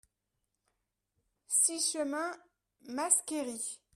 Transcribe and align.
six 1.61 1.79
chemin 1.93 2.31
Masckeri 2.95 3.61